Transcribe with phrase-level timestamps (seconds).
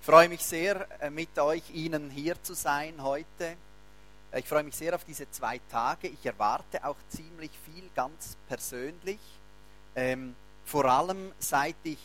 [0.00, 3.54] Ich freue mich sehr, äh, mit euch Ihnen hier zu sein heute.
[4.34, 6.08] Ich freue mich sehr auf diese zwei Tage.
[6.08, 9.18] Ich erwarte auch ziemlich viel ganz persönlich.
[9.94, 10.34] Ähm,
[10.64, 11.98] vor allem seit ich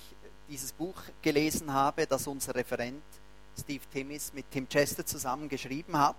[0.49, 3.01] dieses Buch gelesen habe, das unser Referent
[3.57, 6.17] Steve Timmis mit Tim Chester zusammen geschrieben hat.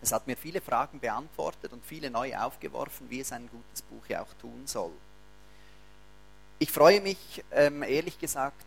[0.00, 4.06] Es hat mir viele Fragen beantwortet und viele neu aufgeworfen, wie es ein gutes Buch
[4.06, 4.92] ja auch tun soll.
[6.60, 8.64] Ich freue mich ähm, ehrlich gesagt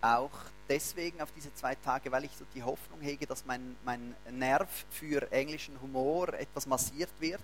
[0.00, 0.30] auch
[0.70, 4.68] deswegen auf diese zwei Tage, weil ich so die Hoffnung hege, dass mein, mein Nerv
[4.90, 7.42] für englischen Humor etwas massiert wird.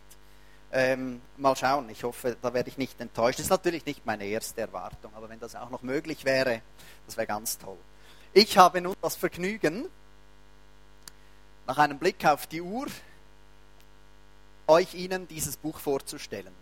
[0.72, 3.38] Ähm, mal schauen, ich hoffe, da werde ich nicht enttäuscht.
[3.38, 6.62] Das ist natürlich nicht meine erste Erwartung, aber wenn das auch noch möglich wäre,
[7.04, 7.78] das wäre ganz toll.
[8.32, 9.88] Ich habe nun das Vergnügen,
[11.66, 12.86] nach einem Blick auf die Uhr,
[14.68, 16.52] euch Ihnen dieses Buch vorzustellen.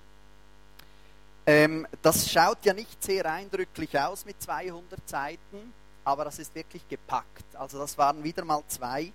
[1.47, 6.87] Ähm, das schaut ja nicht sehr eindrücklich aus mit 200 Seiten, aber das ist wirklich
[6.89, 7.57] gepackt.
[7.57, 9.13] Also das waren wieder mal zwei,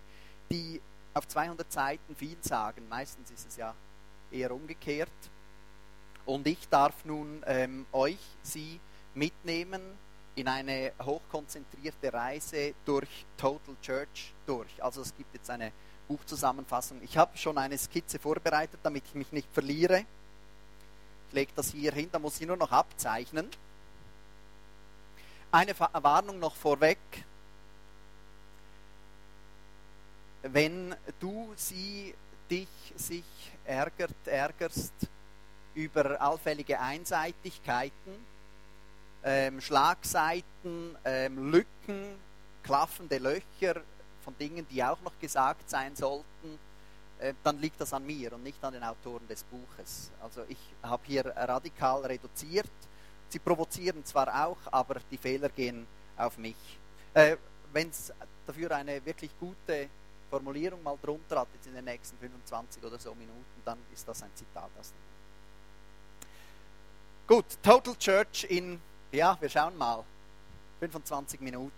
[0.52, 0.82] die
[1.14, 2.88] auf 200 Seiten viel sagen.
[2.90, 3.74] Meistens ist es ja
[4.32, 5.10] eher umgekehrt.
[6.26, 8.80] Und ich darf nun ähm, euch sie
[9.16, 9.82] mitnehmen
[10.36, 14.84] in eine hochkonzentrierte Reise durch Total Church durch.
[14.84, 15.72] Also es gibt jetzt eine
[16.08, 17.02] Buchzusammenfassung.
[17.04, 20.06] Ich habe schon eine Skizze vorbereitet, damit ich mich nicht verliere.
[21.28, 23.50] Ich lege das hier hin, da muss ich nur noch abzeichnen.
[25.52, 27.00] Eine Warnung noch vorweg.
[30.44, 32.14] Wenn du sie,
[32.52, 33.24] dich, sich
[33.66, 34.94] ärgert, ärgerst
[35.74, 38.14] über allfällige Einseitigkeiten,
[39.24, 42.20] ähm, Schlagseiten, ähm, Lücken,
[42.62, 43.82] klaffende Löcher
[44.24, 46.60] von Dingen, die auch noch gesagt sein sollten,
[47.18, 50.12] äh, dann liegt das an mir und nicht an den Autoren des Buches.
[50.22, 52.70] Also ich habe hier radikal reduziert.
[53.30, 55.86] Sie provozieren zwar auch, aber die Fehler gehen
[56.18, 56.56] auf mich.
[57.14, 57.38] Äh,
[57.72, 58.12] Wenn es
[58.46, 59.90] dafür eine wirklich gute
[60.30, 64.24] Formulierung mal drunter hat, jetzt in den nächsten 25 oder so Minuten, dann ist das
[64.24, 64.98] ein Zitat aus dem
[67.28, 67.36] Buch.
[67.36, 68.82] Gut, Total Church in,
[69.12, 70.04] ja, wir schauen mal,
[70.80, 71.72] 25 Minuten.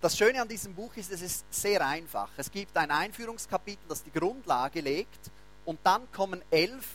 [0.00, 2.30] Das Schöne an diesem Buch ist, es ist sehr einfach.
[2.38, 5.30] Es gibt ein Einführungskapitel, das die Grundlage legt
[5.66, 6.86] und dann kommen elf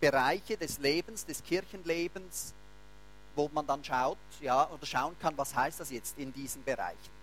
[0.00, 2.54] Bereiche des Lebens, des Kirchenlebens,
[3.38, 7.18] wo man dann schaut, ja, oder schauen kann, was heißt das jetzt in diesen Bereichen.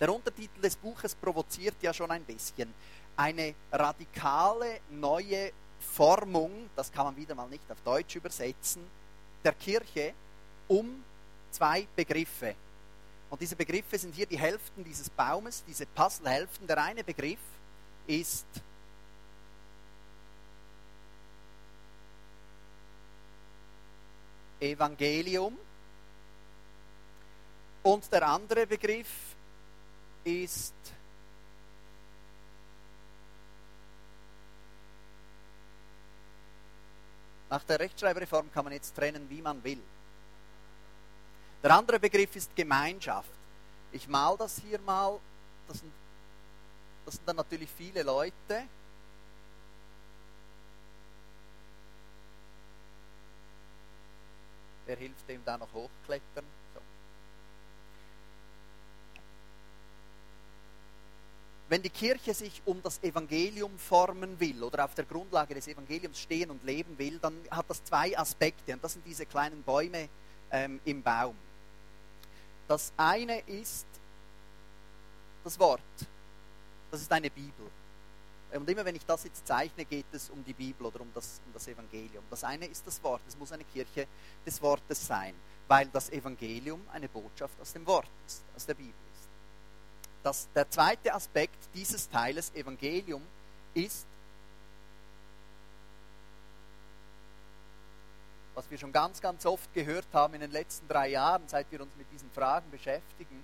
[0.00, 2.72] Der Untertitel des Buches provoziert ja schon ein bisschen.
[3.16, 8.82] Eine radikale neue Formung, das kann man wieder mal nicht auf Deutsch übersetzen,
[9.44, 10.14] der Kirche
[10.68, 11.04] um
[11.50, 12.54] zwei Begriffe,
[13.30, 16.66] und diese Begriffe sind hier die Hälften dieses Baumes, diese Puzzlehälften.
[16.66, 17.38] Der eine Begriff
[18.06, 18.44] ist
[24.60, 25.56] Evangelium
[27.82, 29.08] und der andere Begriff
[30.22, 30.74] ist
[37.48, 39.80] nach der Rechtschreibreform kann man jetzt trennen, wie man will.
[41.62, 43.30] Der andere Begriff ist Gemeinschaft.
[43.92, 45.18] Ich mal das hier mal.
[45.68, 45.92] Das sind,
[47.04, 48.64] das sind dann natürlich viele Leute.
[54.90, 56.44] Wer hilft dem da noch hochklettern?
[56.74, 56.80] So.
[61.68, 66.18] Wenn die Kirche sich um das Evangelium formen will oder auf der Grundlage des Evangeliums
[66.18, 70.08] stehen und leben will, dann hat das zwei Aspekte und das sind diese kleinen Bäume
[70.50, 71.36] ähm, im Baum.
[72.66, 73.86] Das eine ist
[75.44, 75.80] das Wort.
[76.90, 77.70] Das ist eine Bibel.
[78.52, 81.40] Und immer wenn ich das jetzt zeichne, geht es um die Bibel oder um das,
[81.46, 82.24] um das Evangelium.
[82.30, 83.22] Das eine ist das Wort.
[83.28, 84.06] Es muss eine Kirche
[84.44, 85.34] des Wortes sein,
[85.68, 89.28] weil das Evangelium eine Botschaft aus dem Wort ist, aus der Bibel ist.
[90.22, 93.22] Das, der zweite Aspekt dieses Teiles, Evangelium,
[93.74, 94.06] ist
[98.60, 101.80] was wir schon ganz, ganz oft gehört haben in den letzten drei Jahren, seit wir
[101.80, 103.42] uns mit diesen Fragen beschäftigen.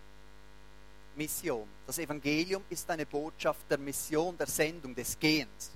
[1.16, 1.66] Mission.
[1.86, 5.70] Das Evangelium ist eine Botschaft der Mission, der Sendung, des Gehens.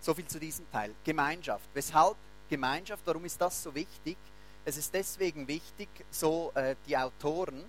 [0.00, 0.94] So viel zu diesem Teil.
[1.04, 1.68] Gemeinschaft.
[1.74, 2.16] Weshalb
[2.48, 3.02] Gemeinschaft?
[3.04, 4.16] Warum ist das so wichtig?
[4.64, 7.64] Es ist deswegen wichtig, so äh, die Autoren,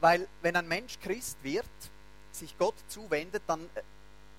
[0.00, 1.64] weil wenn ein Mensch Christ wird,
[2.30, 3.82] sich Gott zuwendet, dann äh,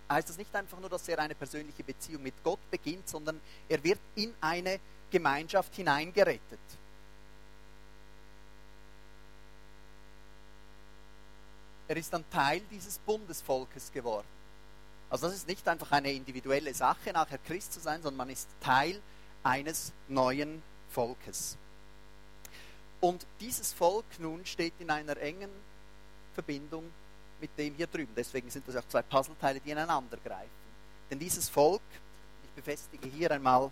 [0.10, 3.84] heißt das nicht einfach nur, dass er eine persönliche Beziehung mit Gott beginnt, sondern er
[3.84, 4.80] wird in eine
[5.12, 6.60] Gemeinschaft hineingerettet.
[11.90, 14.28] Er ist dann Teil dieses Bundesvolkes geworden.
[15.10, 18.48] Also das ist nicht einfach eine individuelle Sache, nachher Christ zu sein, sondern man ist
[18.62, 19.02] Teil
[19.44, 21.58] eines neuen Volkes.
[23.02, 25.50] Und dieses Volk nun steht in einer engen
[26.36, 26.92] Verbindung
[27.42, 28.14] mit dem hier drüben.
[28.16, 30.50] Deswegen sind das auch zwei Puzzleteile, die ineinander greifen.
[31.10, 31.82] Denn dieses Volk,
[32.44, 33.72] ich befestige hier einmal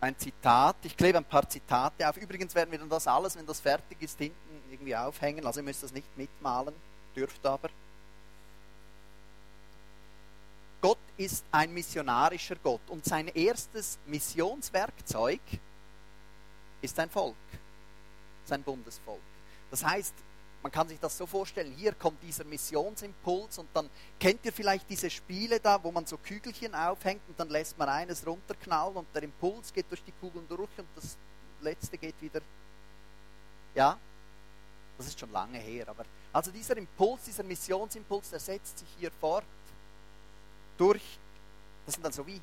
[0.00, 0.74] ein Zitat.
[0.82, 2.16] Ich klebe ein paar Zitate auf.
[2.16, 4.51] Übrigens werden wir dann das alles, wenn das fertig ist, hinten
[4.82, 5.46] irgendwie aufhängen.
[5.46, 6.74] Also ihr müsst das nicht mitmalen,
[7.14, 7.70] dürft aber.
[10.80, 15.40] Gott ist ein missionarischer Gott und sein erstes Missionswerkzeug
[16.80, 17.36] ist sein Volk,
[18.44, 19.20] sein Bundesvolk.
[19.70, 20.14] Das heißt,
[20.60, 23.88] man kann sich das so vorstellen, hier kommt dieser Missionsimpuls und dann
[24.18, 27.88] kennt ihr vielleicht diese Spiele da, wo man so Kügelchen aufhängt und dann lässt man
[27.88, 31.16] eines runterknallen und der Impuls geht durch die Kugeln durch und das
[31.60, 32.40] letzte geht wieder.
[33.74, 33.98] Ja,
[35.02, 39.10] das ist schon lange her, aber also dieser Impuls, dieser Missionsimpuls, der setzt sich hier
[39.20, 39.44] fort
[40.78, 41.18] durch,
[41.84, 42.40] das sind dann so wie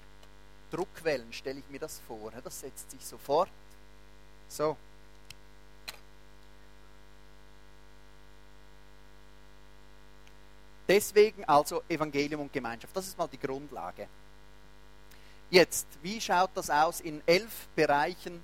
[0.70, 2.32] Druckwellen, stelle ich mir das vor.
[2.44, 3.50] Das setzt sich sofort.
[4.50, 4.76] So,
[10.88, 12.98] Deswegen also Evangelium und Gemeinschaft.
[12.98, 14.08] Das ist mal die Grundlage.
[15.52, 18.44] Jetzt, wie schaut das aus in elf Bereichen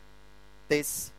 [0.70, 1.12] des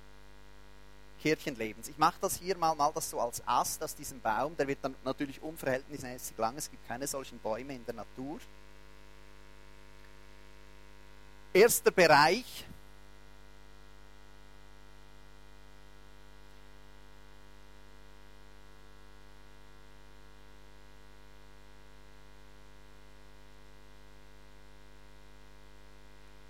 [1.22, 1.88] Kirchenlebens?
[1.88, 4.56] Ich mache das hier mal, mal das so als Ast aus diesem Baum.
[4.56, 6.56] Der wird dann natürlich unverhältnismäßig lang.
[6.56, 8.38] Es gibt keine solchen Bäume in der Natur.
[11.52, 12.66] Erster Bereich,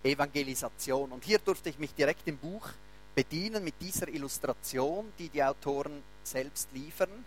[0.06, 1.12] Evangelisation.
[1.12, 2.68] Und hier durfte ich mich direkt im Buch
[3.16, 7.24] bedienen mit dieser Illustration, die die Autoren selbst liefern.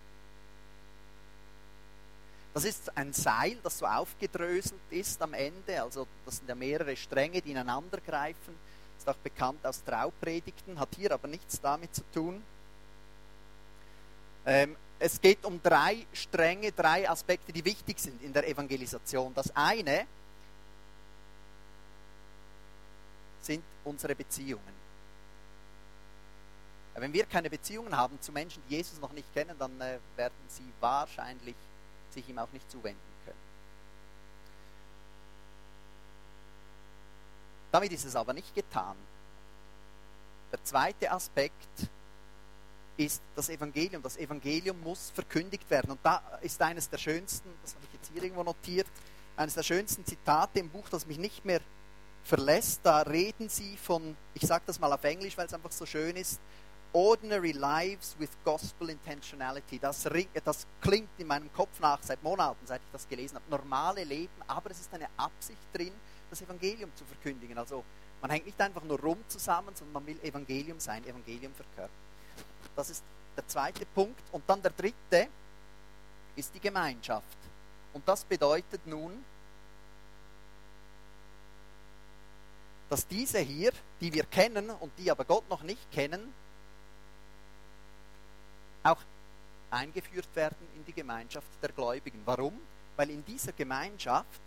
[2.54, 5.82] Das ist ein Seil, das so aufgedröselt ist am Ende.
[5.82, 8.54] Also das sind ja mehrere Stränge, die ineinander greifen.
[8.96, 12.42] Ist auch bekannt aus Traupredigten, hat hier aber nichts damit zu tun.
[14.46, 19.34] Ähm, es geht um drei Stränge, drei Aspekte, die wichtig sind in der Evangelisation.
[19.34, 20.06] Das eine
[23.42, 24.79] sind unsere Beziehungen.
[27.00, 30.34] Wenn wir keine Beziehungen haben zu Menschen, die Jesus noch nicht kennen, dann äh, werden
[30.48, 31.56] sie wahrscheinlich
[32.10, 33.38] sich ihm auch nicht zuwenden können.
[37.72, 38.96] Damit ist es aber nicht getan.
[40.52, 41.88] Der zweite Aspekt
[42.96, 44.02] ist das Evangelium.
[44.02, 45.92] Das Evangelium muss verkündigt werden.
[45.92, 48.88] Und da ist eines der schönsten, das habe ich jetzt hier irgendwo notiert,
[49.36, 51.60] eines der schönsten Zitate im Buch, das mich nicht mehr
[52.24, 55.86] verlässt, da reden sie von, ich sage das mal auf Englisch, weil es einfach so
[55.86, 56.38] schön ist,
[56.92, 59.78] Ordinary Lives with Gospel Intentionality.
[59.78, 60.08] Das,
[60.44, 63.44] das klingt in meinem Kopf nach seit Monaten, seit ich das gelesen habe.
[63.48, 65.92] Normale Leben, aber es ist eine Absicht drin,
[66.28, 67.56] das Evangelium zu verkündigen.
[67.58, 67.84] Also
[68.20, 71.90] man hängt nicht einfach nur rum zusammen, sondern man will Evangelium sein, Evangelium verkörpern.
[72.74, 73.04] Das ist
[73.36, 74.20] der zweite Punkt.
[74.32, 75.28] Und dann der dritte
[76.36, 77.38] ist die Gemeinschaft.
[77.92, 79.24] Und das bedeutet nun,
[82.88, 86.32] dass diese hier, die wir kennen und die aber Gott noch nicht kennen,
[88.82, 88.98] auch
[89.70, 92.20] eingeführt werden in die Gemeinschaft der Gläubigen.
[92.24, 92.60] Warum?
[92.96, 94.40] Weil in dieser Gemeinschaft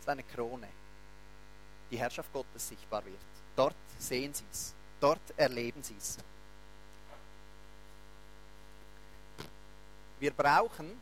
[0.00, 0.68] ist eine Krone,
[1.90, 3.16] die Herrschaft Gottes sichtbar wird.
[3.54, 6.18] Dort sehen sie es, dort erleben sie es.
[10.18, 11.00] Wir brauchen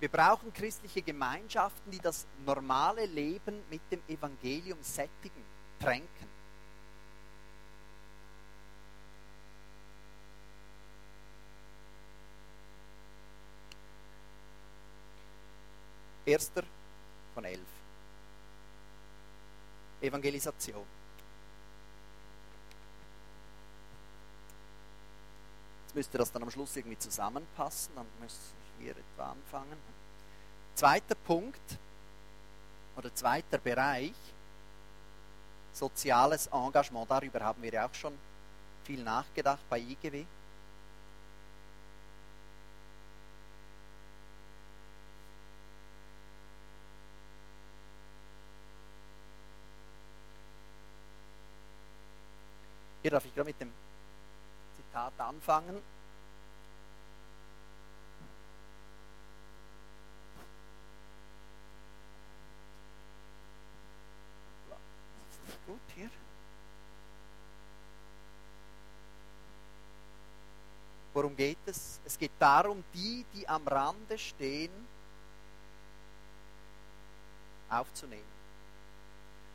[0.00, 5.44] Wir brauchen christliche Gemeinschaften, die das normale Leben mit dem Evangelium sättigen,
[5.78, 6.08] tränken.
[16.24, 16.62] Erster
[17.34, 17.60] von elf.
[20.00, 20.99] Evangelisation.
[25.90, 29.76] Jetzt müsste das dann am Schluss irgendwie zusammenpassen, dann müsste hier etwa anfangen.
[30.76, 31.60] Zweiter Punkt
[32.96, 34.14] oder zweiter Bereich,
[35.72, 37.10] soziales Engagement.
[37.10, 38.16] Darüber haben wir ja auch schon
[38.84, 40.26] viel nachgedacht bei IGW.
[53.02, 53.72] Hier darf ich gerade mit dem
[54.90, 55.80] Zitat anfangen.
[65.66, 66.10] gut hier.
[71.14, 72.00] Worum geht es?
[72.04, 74.72] Es geht darum, die, die am Rande stehen,
[77.68, 78.24] aufzunehmen.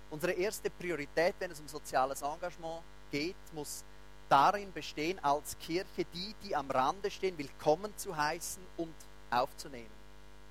[0.10, 3.84] Unsere erste Priorität, wenn es um soziales Engagement geht, muss
[4.30, 8.94] darin bestehen, als Kirche die, die am Rande stehen, willkommen zu heißen und
[9.30, 9.90] aufzunehmen,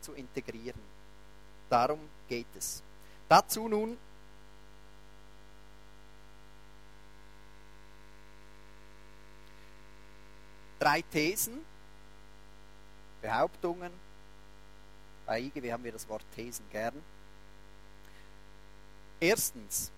[0.00, 0.81] zu integrieren.
[1.69, 2.83] Darum geht es.
[3.28, 3.97] Dazu nun
[10.78, 11.64] drei Thesen,
[13.23, 13.90] Behauptungen.
[15.25, 16.95] Bei IGW haben wir das Wort Thesen gern.
[19.19, 19.90] Erstens,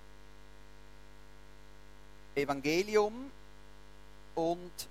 [2.37, 3.33] Evangelium
[4.37, 4.89] und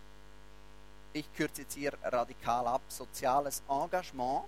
[1.13, 4.43] ich kürze jetzt hier radikal ab, soziales Engagement.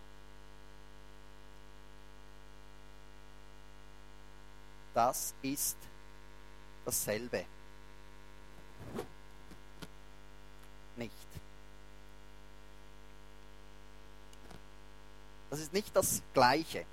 [4.94, 5.78] Das ist
[6.84, 7.46] dasselbe.
[10.98, 11.14] Nicht.
[15.50, 16.86] Das ist nicht das Gleiche.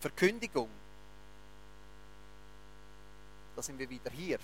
[0.00, 0.70] Verkündigung,
[3.54, 4.38] da sind wir wieder hier,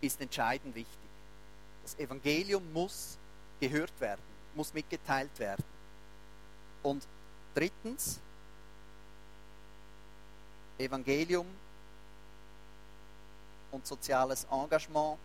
[0.00, 1.10] ist entscheidend wichtig.
[1.82, 3.18] Das Evangelium muss
[3.58, 4.22] gehört werden,
[4.54, 5.64] muss mitgeteilt werden.
[6.84, 7.04] Und
[7.54, 8.20] drittens,
[10.78, 11.46] Evangelium
[13.72, 15.18] und soziales Engagement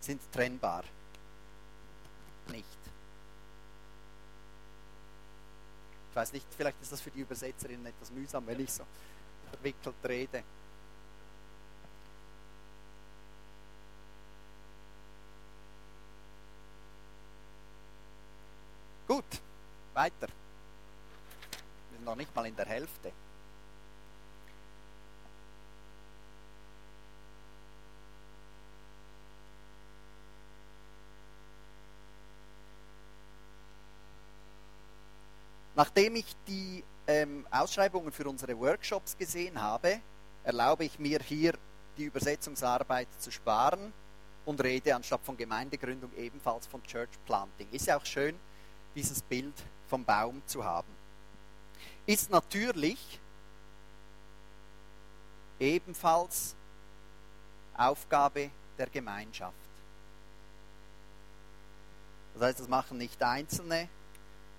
[0.00, 0.84] sind trennbar
[2.48, 2.78] nicht.
[6.10, 8.84] Ich weiß nicht, vielleicht ist das für die Übersetzerinnen etwas mühsam, wenn ich so
[9.50, 10.42] verwickelt rede.
[19.06, 19.24] Gut,
[19.94, 20.28] weiter.
[20.28, 23.12] Wir sind noch nicht mal in der Hälfte.
[35.76, 40.00] Nachdem ich die ähm, Ausschreibungen für unsere Workshops gesehen habe,
[40.42, 41.52] erlaube ich mir hier
[41.98, 43.92] die Übersetzungsarbeit zu sparen
[44.46, 47.68] und rede anstatt von Gemeindegründung ebenfalls von Church Planting.
[47.72, 48.34] Ist ja auch schön,
[48.94, 49.54] dieses Bild
[49.88, 50.88] vom Baum zu haben.
[52.06, 53.20] Ist natürlich
[55.60, 56.54] ebenfalls
[57.76, 59.54] Aufgabe der Gemeinschaft.
[62.34, 63.88] Das heißt, das machen nicht Einzelne,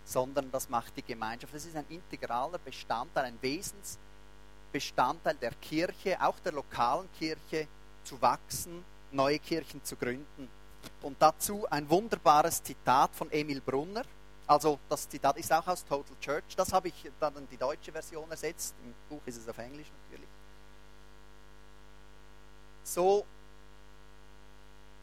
[0.07, 1.53] sondern das macht die Gemeinschaft.
[1.53, 7.67] Das ist ein integraler Bestandteil, ein Wesensbestandteil der Kirche, auch der lokalen Kirche,
[8.05, 10.47] zu wachsen, neue Kirchen zu gründen.
[11.01, 14.05] Und dazu ein wunderbares Zitat von Emil Brunner.
[14.47, 16.55] Also das Zitat ist auch aus Total Church.
[16.55, 18.75] Das habe ich dann in die deutsche Version ersetzt.
[18.85, 20.29] Im Buch ist es auf Englisch natürlich.
[22.85, 23.25] So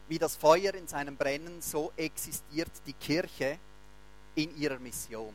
[0.07, 3.59] wie das Feuer in seinem Brennen, so existiert die Kirche
[4.35, 5.33] in ihrer Mission.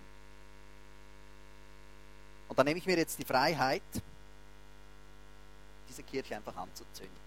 [2.49, 3.83] Und dann nehme ich mir jetzt die Freiheit,
[5.89, 7.21] diese Kirche einfach anzuzünden.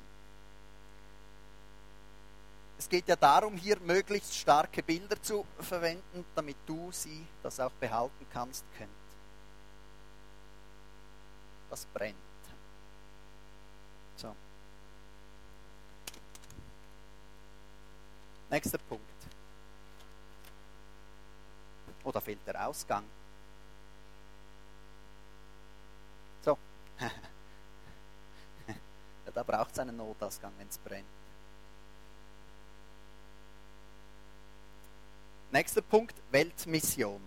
[2.78, 7.72] Es geht ja darum, hier möglichst starke Bilder zu verwenden, damit du sie das auch
[7.72, 8.90] behalten kannst, könnt.
[11.70, 12.18] Das brennt.
[14.18, 14.36] So.
[18.50, 19.04] Nächster Punkt.
[22.04, 23.04] Oder fehlt der Ausgang?
[26.44, 26.58] So.
[28.68, 31.08] ja, da braucht es einen Notausgang, wenn es brennt.
[35.52, 37.22] Nächster Punkt, Weltmission.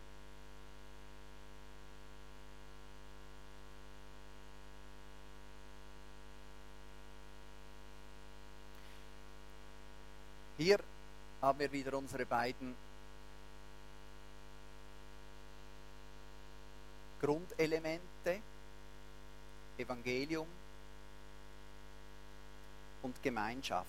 [10.59, 10.79] Hier
[11.41, 12.75] haben wir wieder unsere beiden
[17.27, 18.41] Grundelemente,
[19.77, 20.47] Evangelium
[23.03, 23.89] und Gemeinschaft.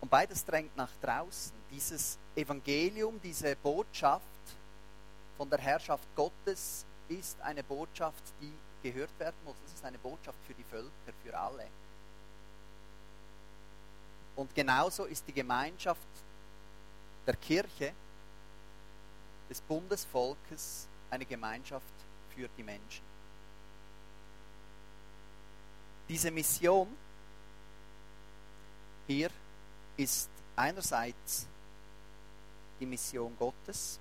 [0.00, 1.52] Und beides drängt nach draußen.
[1.70, 4.24] Dieses Evangelium, diese Botschaft
[5.36, 9.54] von der Herrschaft Gottes ist eine Botschaft, die gehört werden muss.
[9.66, 11.68] Es ist eine Botschaft für die Völker, für alle.
[14.34, 16.00] Und genauso ist die Gemeinschaft
[17.24, 17.92] der Kirche,
[19.48, 21.84] des Bundesvolkes, eine Gemeinschaft
[22.34, 23.02] für die Menschen.
[26.08, 26.88] Diese Mission
[29.06, 29.30] hier
[29.96, 31.46] ist einerseits
[32.78, 33.98] die Mission Gottes.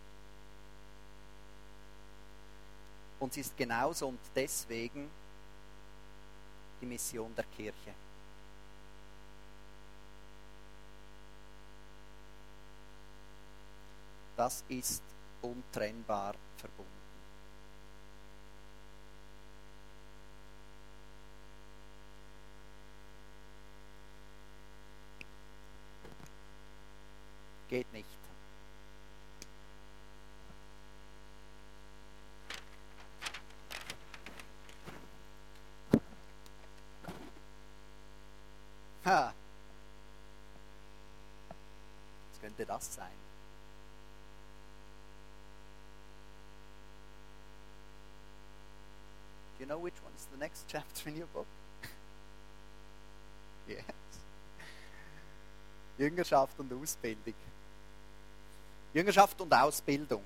[3.20, 5.10] Und sie ist genauso und deswegen
[6.82, 7.94] die Mission der Kirche.
[14.38, 15.04] Das ist
[15.42, 16.99] untrennbar verbunden.
[27.70, 28.10] Geht nicht.
[39.06, 39.34] Ha.
[42.32, 43.08] Was könnte das sein?
[49.58, 51.48] Do you know which one is the next chapter in your book?
[53.68, 53.84] yes.
[56.00, 57.36] Jüngerschaft und Ausbildung.
[58.94, 60.24] Jüngerschaft und Ausbildung.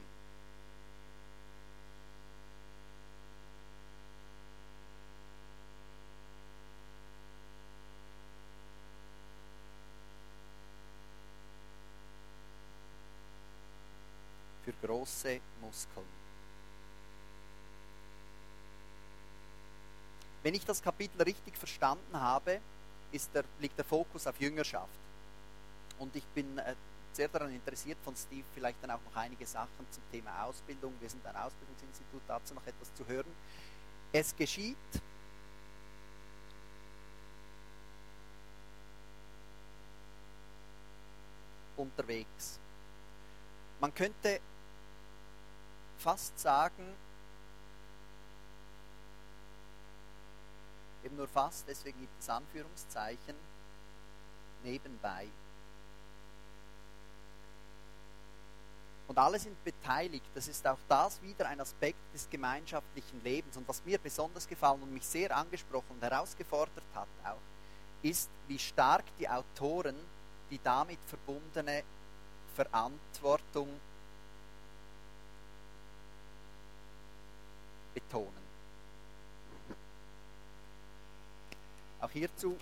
[14.64, 16.06] Für große Muskeln.
[20.42, 22.62] Wenn ich das Kapitel richtig verstanden habe,
[23.34, 24.90] der, liegt der Fokus auf Jüngerschaft.
[26.00, 26.76] Und ich bin äh,
[27.16, 30.94] sehr daran interessiert, von Steve vielleicht dann auch noch einige Sachen zum Thema Ausbildung.
[31.00, 33.32] Wir sind ein Ausbildungsinstitut, dazu noch etwas zu hören.
[34.12, 34.78] Es geschieht
[41.78, 42.60] unterwegs.
[43.80, 44.40] Man könnte
[45.98, 46.96] fast sagen,
[51.04, 53.36] eben nur fast, deswegen gibt es Anführungszeichen,
[54.64, 55.28] nebenbei.
[59.08, 60.26] Und alle sind beteiligt.
[60.34, 63.58] Das ist auch das wieder ein Aspekt des gemeinschaftlichen Lebens.
[63.58, 67.38] Und was mir besonders gefallen und mich sehr angesprochen und herausgefordert hat auch,
[68.02, 69.96] ist, wie stark die Autoren
[70.50, 71.84] die damit verbundene
[72.56, 73.68] Verantwortung
[77.94, 78.44] betonen.
[82.02, 82.58] Auch hierzu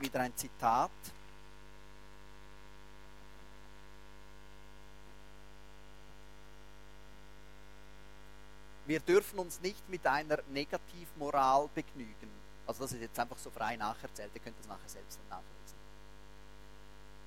[0.00, 0.90] wieder ein Zitat.
[8.90, 12.28] Wir dürfen uns nicht mit einer Negativmoral begnügen.
[12.66, 15.78] Also das ist jetzt einfach so frei nacherzählt, ihr könnt das nachher selbst nachlesen.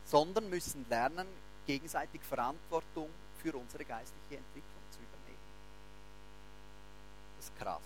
[0.03, 1.25] Sondern müssen lernen,
[1.65, 3.09] gegenseitig Verantwortung
[3.41, 5.39] für unsere geistliche Entwicklung zu übernehmen.
[7.37, 7.81] Das ist krass.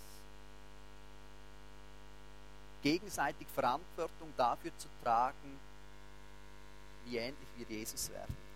[2.82, 5.60] Gegenseitig Verantwortung dafür zu tragen,
[7.06, 8.47] wie ähnlich wir Jesus werden.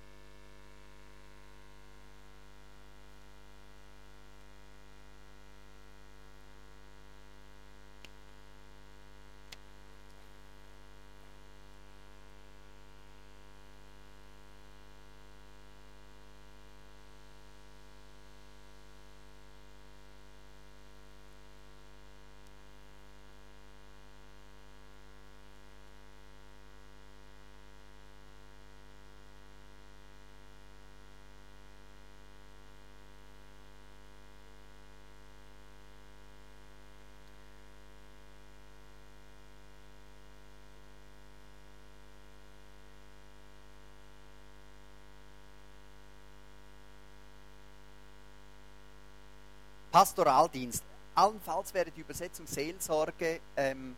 [50.02, 50.84] Pastoraldienst.
[51.14, 53.96] Allenfalls wäre die Übersetzung Seelsorge ähm,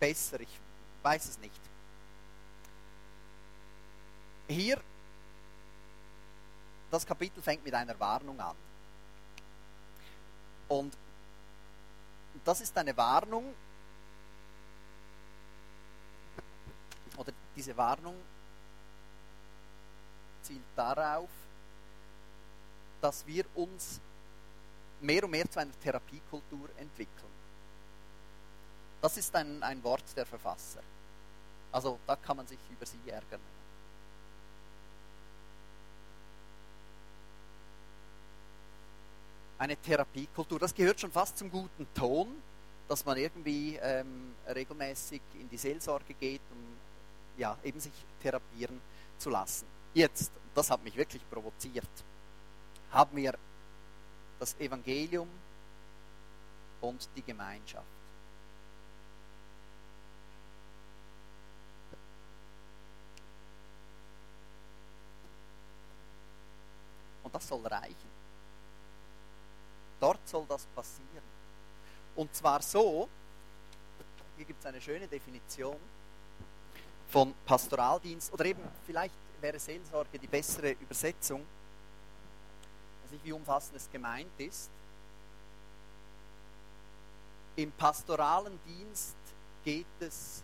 [0.00, 0.58] besser, ich
[1.00, 1.60] weiß es nicht.
[4.48, 4.80] Hier,
[6.90, 8.56] das Kapitel fängt mit einer Warnung an.
[10.66, 10.92] Und
[12.44, 13.54] das ist eine Warnung,
[17.16, 18.16] oder diese Warnung
[20.42, 21.30] zielt darauf,
[23.00, 24.00] dass wir uns
[25.00, 27.36] mehr und mehr zu einer Therapiekultur entwickeln.
[29.00, 30.82] Das ist ein, ein Wort der Verfasser.
[31.70, 33.40] Also da kann man sich über sie ärgern.
[39.58, 42.28] Eine Therapiekultur, das gehört schon fast zum guten Ton,
[42.88, 46.76] dass man irgendwie ähm, regelmäßig in die Seelsorge geht, um
[47.38, 48.80] ja, eben sich therapieren
[49.18, 49.66] zu lassen.
[49.94, 51.88] Jetzt, das hat mich wirklich provoziert,
[52.90, 53.34] haben wir
[54.38, 55.28] das Evangelium
[56.80, 57.86] und die Gemeinschaft.
[67.32, 68.08] Das soll reichen.
[70.00, 71.22] Dort soll das passieren.
[72.14, 73.10] Und zwar so,
[74.38, 75.76] hier gibt es eine schöne Definition
[77.10, 81.44] von Pastoraldienst, oder eben vielleicht wäre Seelsorge die bessere Übersetzung,
[83.16, 84.70] nicht wie umfassend es gemeint ist.
[87.56, 89.16] Im pastoralen Dienst
[89.64, 90.42] geht es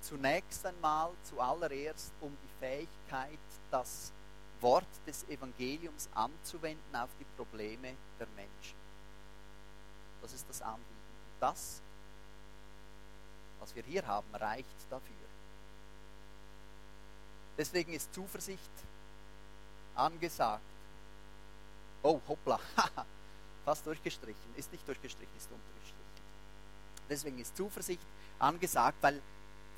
[0.00, 3.38] zunächst einmal zuallererst um die Fähigkeit,
[3.70, 4.12] das
[4.60, 8.76] Wort des Evangeliums anzuwenden auf die Probleme der Menschen.
[10.20, 10.84] Das ist das Anliegen.
[11.38, 11.80] Das,
[13.60, 15.14] was wir hier haben, reicht dafür.
[17.56, 18.72] Deswegen ist Zuversicht
[19.94, 20.73] angesagt.
[22.04, 22.60] Oh, hoppla,
[23.64, 24.54] fast durchgestrichen.
[24.56, 26.04] Ist nicht durchgestrichen, ist untergestrichen.
[27.08, 28.02] Deswegen ist Zuversicht
[28.38, 29.22] angesagt, weil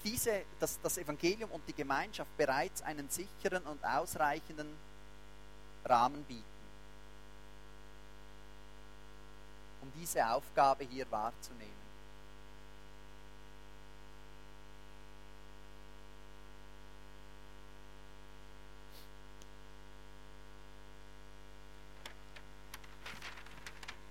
[0.02, 4.68] diese, das, das Evangelium und die Gemeinschaft bereits einen sicheren und ausreichenden
[5.84, 6.42] Rahmen bieten,
[9.82, 11.86] um diese Aufgabe hier wahrzunehmen.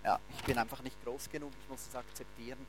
[0.06, 2.65] Ja, ich bin einfach nicht groß genug, ich muss es akzeptieren.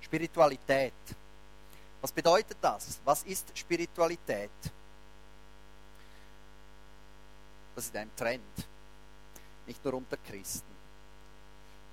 [0.00, 0.92] Spiritualität.
[2.00, 2.98] Was bedeutet das?
[3.04, 4.50] Was ist Spiritualität?
[7.76, 8.66] Das ist ein Trend,
[9.66, 10.69] nicht nur unter Christen.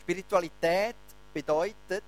[0.08, 0.96] Spiritualität
[1.34, 2.06] bedeutet,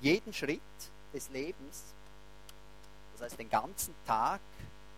[0.00, 0.60] jeden Schritt
[1.14, 1.84] des Lebens,
[3.12, 4.40] das heißt den ganzen Tag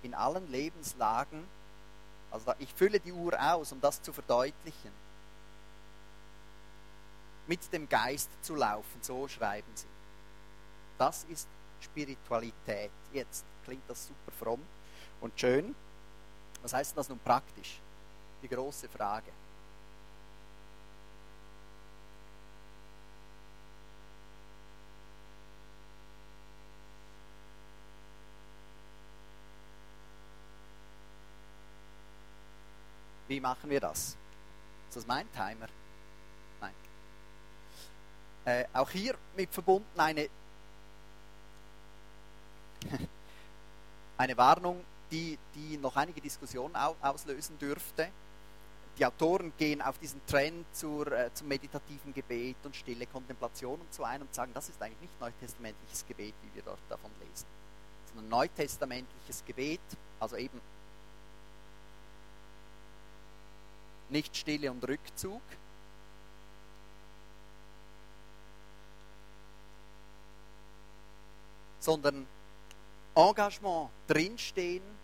[0.03, 1.47] in allen Lebenslagen,
[2.31, 4.91] also ich fülle die Uhr aus, um das zu verdeutlichen
[7.47, 9.87] mit dem Geist zu laufen, so schreiben sie.
[10.97, 11.47] Das ist
[11.83, 12.91] Spiritualität.
[13.13, 14.63] Jetzt klingt das super fromm
[15.21, 15.75] und schön.
[16.63, 17.81] Was heißt das nun praktisch?
[18.43, 19.31] Die große Frage.
[33.29, 34.17] Wie machen wir das?
[34.89, 35.69] Ist das mein Timer?
[38.45, 40.29] Äh, auch hier mit verbunden eine,
[44.19, 48.09] eine Warnung, die, die noch einige Diskussionen auslösen dürfte.
[48.99, 53.93] Die Autoren gehen auf diesen Trend zur, äh, zum meditativen Gebet und stille Kontemplation und
[53.93, 57.47] so ein und sagen, das ist eigentlich nicht neutestamentliches Gebet, wie wir dort davon lesen,
[58.09, 59.81] sondern neutestamentliches Gebet,
[60.19, 60.61] also eben
[64.11, 65.41] nicht Stille und Rückzug,
[71.81, 72.27] sondern
[73.15, 75.02] Engagement drinstehen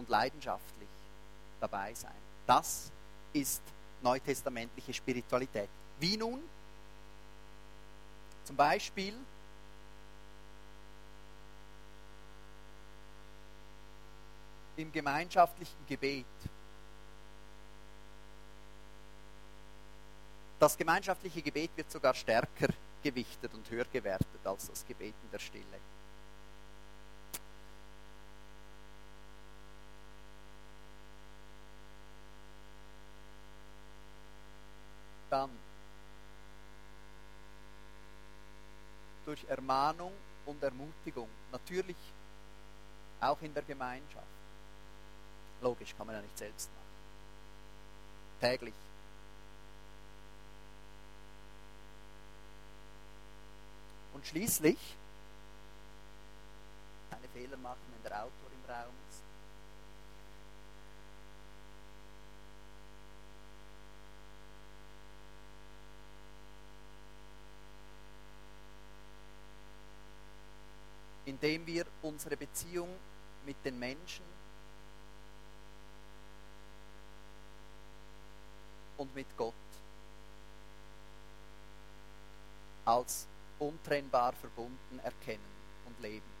[0.00, 0.88] und leidenschaftlich
[1.60, 2.16] dabei sein.
[2.46, 2.90] Das
[3.34, 3.62] ist
[4.02, 5.68] neutestamentliche Spiritualität.
[6.00, 6.42] Wie nun?
[8.44, 9.14] Zum Beispiel
[14.76, 16.24] im gemeinschaftlichen Gebet.
[20.58, 22.68] Das gemeinschaftliche Gebet wird sogar stärker
[23.02, 25.78] gewichtet und höher gewertet als das Gebet in der Stille.
[35.30, 35.50] Dann
[39.24, 40.12] durch Ermahnung
[40.46, 41.96] und Ermutigung, natürlich
[43.20, 44.26] auch in der Gemeinschaft.
[45.60, 46.80] Logisch, kann man ja nicht selbst machen.
[48.40, 48.74] Täglich.
[54.14, 54.78] Und schließlich,
[57.10, 59.22] keine Fehler machen, wenn der Autor im Raum ist,
[71.30, 72.88] indem wir unsere Beziehung
[73.46, 74.24] mit den Menschen
[78.96, 79.54] und mit Gott
[82.84, 83.28] als
[83.60, 85.52] untrennbar verbunden erkennen
[85.86, 86.39] und leben.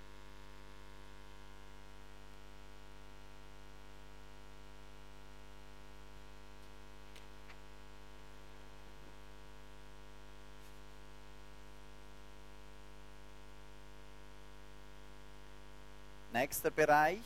[16.50, 17.20] Nächster Bereich,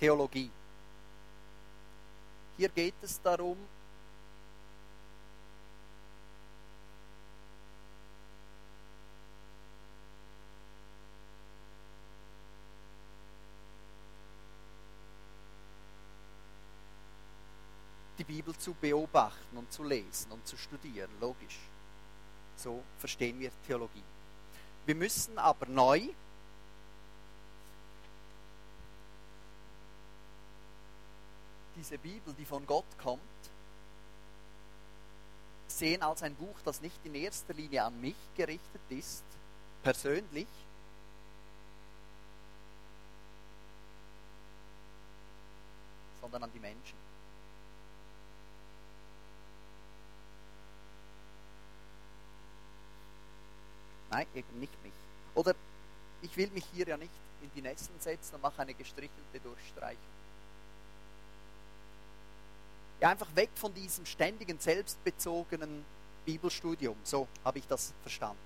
[0.00, 0.50] Theologie.
[2.56, 3.58] Hier geht es darum,
[18.16, 21.58] die Bibel zu beobachten und zu lesen und zu studieren, logisch.
[22.56, 24.02] So verstehen wir Theologie.
[24.86, 26.08] Wir müssen aber neu
[31.82, 33.20] diese Bibel, die von Gott kommt,
[35.66, 39.24] sehen als ein Buch, das nicht in erster Linie an mich gerichtet ist,
[39.82, 40.46] persönlich,
[46.20, 46.96] sondern an die Menschen.
[54.08, 54.92] Nein, eben nicht mich.
[55.34, 55.56] Oder
[56.20, 57.10] ich will mich hier ja nicht
[57.42, 60.21] in die Nesseln setzen und mache eine gestrichelte Durchstreichung.
[63.02, 65.84] Ja, einfach weg von diesem ständigen, selbstbezogenen
[66.24, 66.96] Bibelstudium.
[67.02, 68.38] So habe ich das verstanden.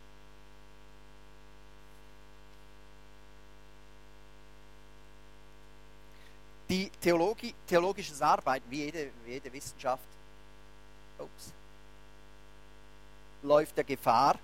[6.70, 10.02] Die Theologie, theologisches Arbeiten, wie jede, wie jede Wissenschaft,
[11.18, 11.52] ups,
[13.42, 14.38] läuft der Gefahr,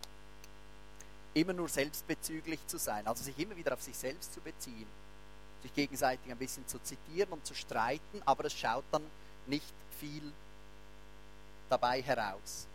[1.33, 4.87] immer nur selbstbezüglich zu sein, also sich immer wieder auf sich selbst zu beziehen,
[5.62, 9.03] sich gegenseitig ein bisschen zu zitieren und zu streiten, aber es schaut dann
[9.46, 10.33] nicht viel
[11.68, 12.66] dabei heraus.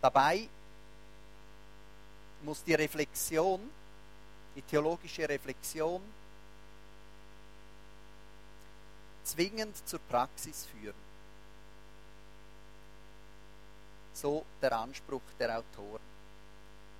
[0.00, 0.48] Dabei
[2.42, 3.60] muss die Reflexion,
[4.56, 6.02] die theologische Reflexion,
[9.22, 10.96] zwingend zur Praxis führen.
[14.12, 16.02] So der Anspruch der Autoren.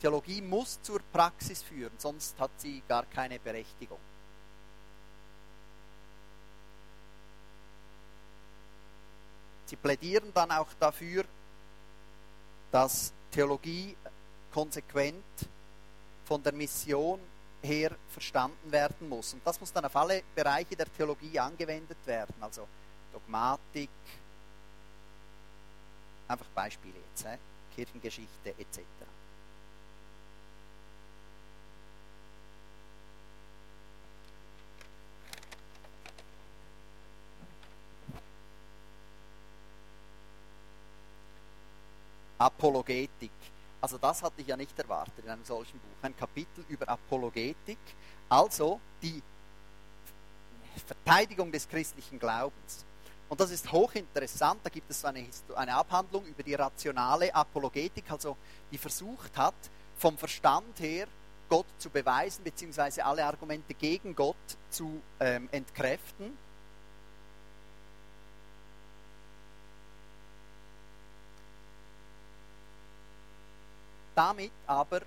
[0.01, 4.01] Theologie muss zur Praxis führen, sonst hat sie gar keine Berechtigung.
[9.73, 11.25] Sie plädieren dann auch dafür,
[12.71, 13.97] dass Theologie
[14.53, 15.25] konsequent
[16.27, 17.19] von der Mission
[17.63, 19.33] her verstanden werden muss.
[19.33, 22.69] Und das muss dann auf alle Bereiche der Theologie angewendet werden, also
[23.15, 23.89] Dogmatik,
[26.29, 27.25] einfach Beispiele jetzt,
[27.75, 28.79] Kirchengeschichte etc.
[42.43, 43.31] Apologetik.
[43.81, 46.03] Also das hatte ich ja nicht erwartet in einem solchen Buch.
[46.03, 47.79] Ein Kapitel über Apologetik,
[48.29, 49.23] also die
[50.87, 52.85] Verteidigung des christlichen Glaubens.
[53.29, 54.61] Und das ist hochinteressant.
[54.63, 55.27] Da gibt es eine,
[55.57, 58.37] eine Abhandlung über die rationale Apologetik, also
[58.71, 59.55] die versucht hat,
[59.97, 61.07] vom Verstand her
[61.49, 64.37] Gott zu beweisen, beziehungsweise alle Argumente gegen Gott
[64.71, 66.37] zu ähm, entkräften.
[74.15, 75.03] Damit aber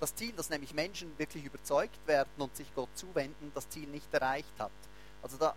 [0.00, 4.12] das Ziel, dass nämlich Menschen wirklich überzeugt werden und sich Gott zuwenden, das Ziel nicht
[4.12, 4.72] erreicht hat.
[5.22, 5.54] Also da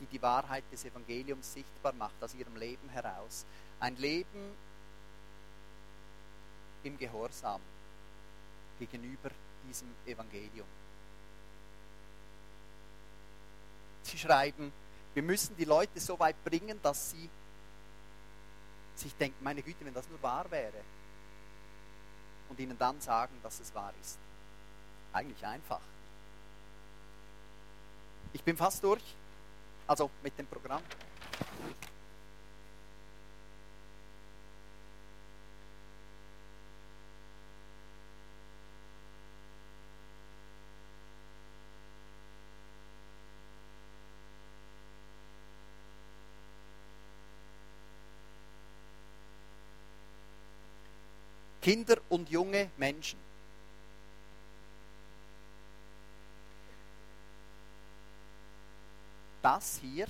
[0.00, 3.44] die die Wahrheit des Evangeliums sichtbar macht aus ihrem Leben heraus.
[3.78, 4.56] Ein Leben
[6.82, 7.60] im Gehorsam
[8.78, 9.30] gegenüber
[9.68, 10.66] diesem Evangelium.
[14.12, 14.70] Sie schreiben,
[15.14, 17.30] wir müssen die Leute so weit bringen, dass sie
[18.94, 20.84] sich denken, meine Güte, wenn das nur wahr wäre.
[22.50, 24.18] Und ihnen dann sagen, dass es wahr ist.
[25.14, 25.80] Eigentlich einfach.
[28.34, 29.02] Ich bin fast durch,
[29.86, 30.82] also mit dem Programm.
[51.62, 53.18] Kinder und junge Menschen.
[59.40, 60.06] Das hier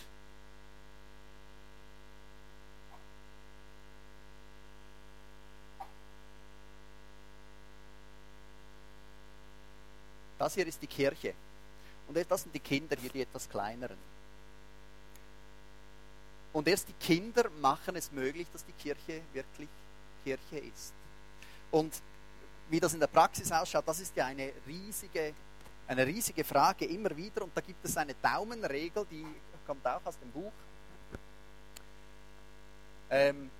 [10.42, 11.34] Das hier ist die Kirche.
[12.08, 13.96] Und das sind die Kinder hier, die etwas kleineren.
[16.52, 19.68] Und erst die Kinder machen es möglich, dass die Kirche wirklich
[20.24, 20.92] Kirche ist.
[21.72, 22.00] Und
[22.68, 25.34] wie das in der Praxis ausschaut, das ist ja eine riesige,
[25.88, 27.42] eine riesige Frage immer wieder.
[27.42, 29.26] Und da gibt es eine Daumenregel, die
[29.66, 30.52] kommt auch aus dem Buch.
[33.10, 33.50] Ähm,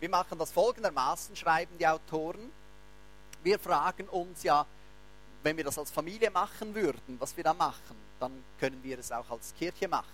[0.00, 2.50] wir machen das folgendermaßen, schreiben die Autoren.
[3.42, 4.66] Wir fragen uns ja,
[5.42, 9.12] wenn wir das als Familie machen würden, was wir da machen, dann können wir es
[9.12, 10.06] auch als Kirche machen.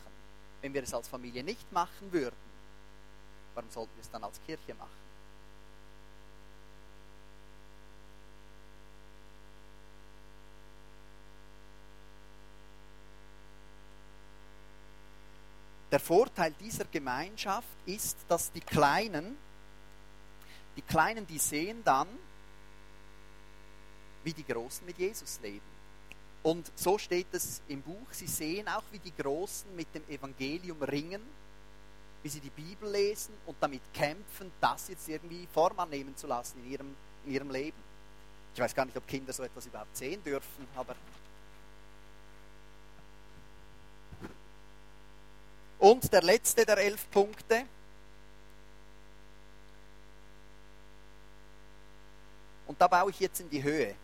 [0.61, 2.37] Wenn wir es als Familie nicht machen würden,
[3.55, 5.04] warum sollten wir es dann als Kirche machen?
[15.95, 19.37] Der Vorteil dieser Gemeinschaft ist, dass die Kleinen,
[20.77, 22.09] die Kleinen, die sehen dann,
[24.25, 25.65] wie die Großen mit Jesus leben.
[26.43, 30.83] Und so steht es im Buch, sie sehen auch, wie die Großen mit dem Evangelium
[30.83, 31.23] ringen,
[32.25, 36.59] wie sie die Bibel lesen und damit kämpfen, das jetzt irgendwie Form annehmen zu lassen
[36.65, 37.79] in ihrem, in ihrem Leben.
[38.53, 40.97] Ich weiß gar nicht, ob Kinder so etwas überhaupt sehen dürfen, aber
[45.85, 47.67] Und der letzte der elf Punkte.
[52.67, 53.95] Und da baue ich jetzt in die Höhe.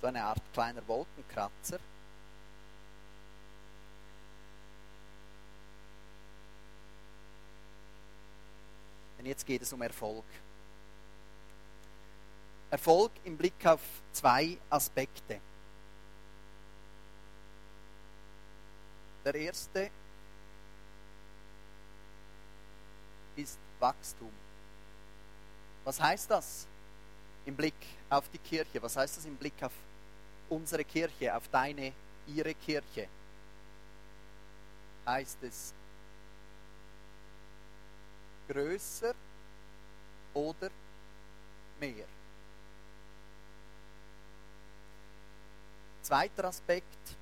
[0.00, 1.78] So eine Art kleiner Wolkenkratzer.
[9.18, 10.24] Denn jetzt geht es um Erfolg.
[12.70, 13.82] Erfolg im Blick auf
[14.14, 15.38] zwei Aspekte.
[19.26, 19.90] Der erste
[23.34, 24.30] ist Wachstum.
[25.82, 26.64] Was heißt das
[27.44, 27.74] im Blick
[28.08, 28.80] auf die Kirche?
[28.80, 29.72] Was heißt das im Blick auf
[30.48, 31.92] unsere Kirche, auf deine,
[32.28, 33.08] ihre Kirche?
[35.04, 35.74] Heißt es
[38.48, 39.12] größer
[40.34, 40.70] oder
[41.80, 42.06] mehr?
[46.02, 47.16] Zweiter Aspekt,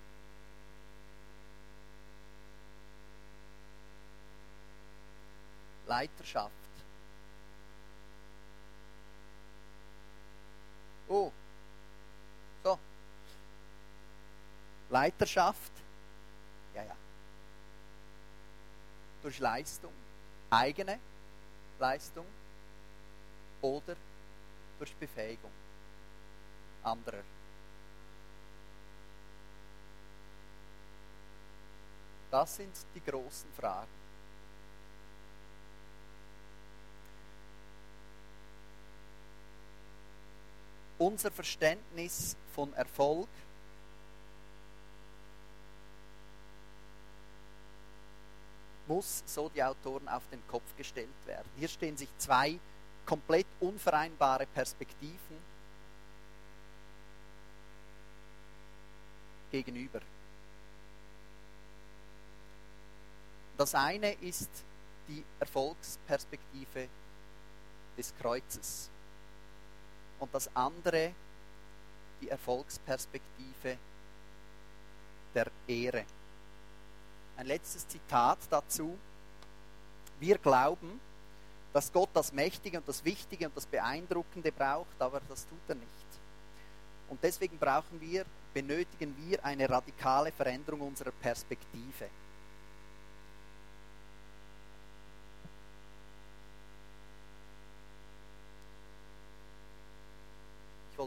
[5.86, 6.52] Leiterschaft.
[11.08, 11.30] Oh,
[12.62, 12.78] so.
[14.90, 15.72] Leiterschaft,
[16.74, 16.96] ja, ja.
[19.22, 19.92] Durch Leistung,
[20.50, 20.98] eigene
[21.78, 22.26] Leistung
[23.60, 23.96] oder
[24.78, 25.50] durch Befähigung
[26.82, 27.22] anderer.
[32.30, 34.03] Das sind die großen Fragen.
[40.98, 43.28] Unser Verständnis von Erfolg
[48.86, 51.48] muss, so die Autoren, auf den Kopf gestellt werden.
[51.58, 52.58] Hier stehen sich zwei
[53.06, 55.38] komplett unvereinbare Perspektiven
[59.50, 60.00] gegenüber.
[63.56, 64.50] Das eine ist
[65.08, 66.88] die Erfolgsperspektive
[67.96, 68.90] des Kreuzes
[70.24, 71.12] und das andere
[72.22, 73.76] die Erfolgsperspektive
[75.34, 76.04] der Ehre.
[77.36, 78.96] Ein letztes Zitat dazu.
[80.18, 80.98] Wir glauben,
[81.74, 85.74] dass Gott das Mächtige und das Wichtige und das Beeindruckende braucht, aber das tut er
[85.74, 85.88] nicht.
[87.10, 92.08] Und deswegen brauchen wir, benötigen wir eine radikale Veränderung unserer Perspektive.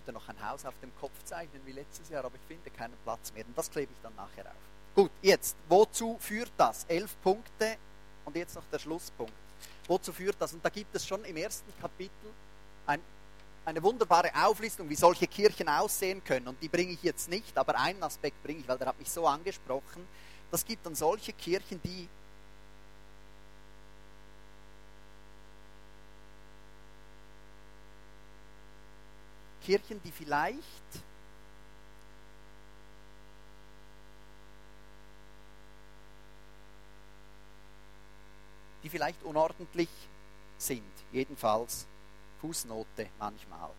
[0.07, 2.93] Wollte noch ein Haus auf dem Kopf zeichnen wie letztes Jahr, aber ich finde keinen
[3.03, 3.45] Platz mehr.
[3.45, 4.55] Und das klebe ich dann nachher auf.
[4.95, 6.85] Gut, jetzt, wozu führt das?
[6.85, 7.75] Elf Punkte
[8.23, 9.33] und jetzt noch der Schlusspunkt.
[9.85, 10.53] Wozu führt das?
[10.53, 12.31] Und da gibt es schon im ersten Kapitel
[12.85, 13.01] ein,
[13.65, 16.47] eine wunderbare Auflistung, wie solche Kirchen aussehen können.
[16.47, 19.11] Und die bringe ich jetzt nicht, aber einen Aspekt bringe ich, weil der hat mich
[19.11, 20.07] so angesprochen.
[20.51, 22.07] Das gibt dann solche Kirchen, die
[29.67, 30.63] Kirchen, die vielleicht
[38.81, 39.89] die vielleicht unordentlich
[40.57, 41.85] sind, jedenfalls
[42.39, 43.71] Fußnote manchmal.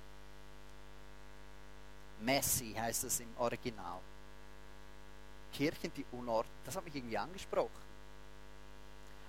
[2.21, 4.01] Messy heißt es im Original.
[5.55, 7.89] Kirchen, die unordentlich, das hat mich irgendwie angesprochen.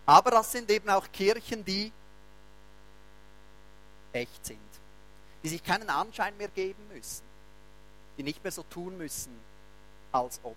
[0.05, 1.93] Aber das sind eben auch Kirchen, die
[4.11, 4.78] echt sind,
[5.43, 7.23] die sich keinen Anschein mehr geben müssen,
[8.17, 9.31] die nicht mehr so tun müssen,
[10.11, 10.55] als ob.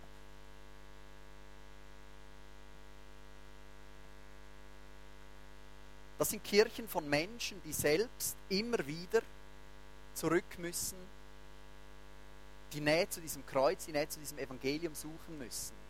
[6.19, 9.23] Das sind Kirchen von Menschen, die selbst immer wieder
[10.15, 10.97] zurück müssen,
[12.73, 15.82] die Nähe zu diesem Kreuz, die Nähe zu diesem Evangelium suchen müssen.